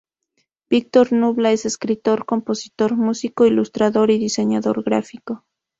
[0.71, 5.45] Víctor Nubla es escritor, compositor, músico, ilustrador y diseñador gráfico.